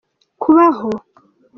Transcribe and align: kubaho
kubaho 0.41 0.91